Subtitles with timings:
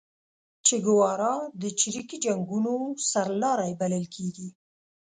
[0.65, 2.73] چیګوارا د چریکي جنګونو
[3.09, 4.47] سرلاری بللل کیږي